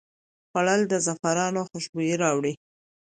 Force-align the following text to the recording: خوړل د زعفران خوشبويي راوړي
خوړل 0.49 0.81
د 0.91 0.93
زعفران 1.05 1.55
خوشبويي 1.69 2.15
راوړي 2.23 2.53